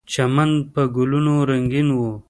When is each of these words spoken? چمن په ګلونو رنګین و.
چمن 0.13 0.51
په 0.73 0.81
ګلونو 0.95 1.33
رنګین 1.49 1.87
و. 1.93 1.99